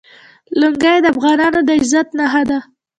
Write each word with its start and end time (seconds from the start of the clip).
لنګۍ 0.59 0.97
د 1.01 1.05
افغانانو 1.13 1.59
د 1.67 1.69
عزت 1.79 2.07
نښه 2.17 2.41
ده. 2.49 2.59